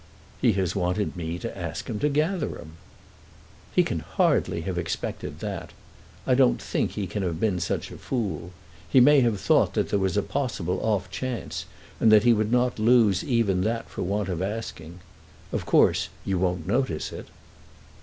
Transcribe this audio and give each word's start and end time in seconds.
"He 0.41 0.53
has 0.53 0.75
wanted 0.75 1.15
me 1.15 1.37
to 1.37 1.55
ask 1.55 1.87
him 1.87 1.99
to 1.99 2.09
Gatherum." 2.09 2.71
"He 3.75 3.83
can 3.83 3.99
hardly 3.99 4.61
have 4.61 4.79
expected 4.79 5.41
that. 5.41 5.73
I 6.25 6.33
don't 6.33 6.59
think 6.59 6.93
he 6.93 7.05
can 7.05 7.21
have 7.21 7.39
been 7.39 7.59
such 7.59 7.91
a 7.91 7.99
fool. 7.99 8.49
He 8.89 8.99
may 8.99 9.21
have 9.21 9.39
thought 9.39 9.75
that 9.75 9.89
there 9.89 9.99
was 9.99 10.17
a 10.17 10.23
possible 10.23 10.79
off 10.83 11.11
chance, 11.11 11.65
and 11.99 12.11
that 12.11 12.23
he 12.23 12.33
would 12.33 12.51
not 12.51 12.79
lose 12.79 13.23
even 13.23 13.61
that 13.61 13.89
for 13.91 14.01
want 14.01 14.27
of 14.27 14.41
asking. 14.41 15.01
Of 15.51 15.67
course 15.67 16.09
you 16.25 16.39
won't 16.39 16.65
notice 16.65 17.11
it." 17.11 17.27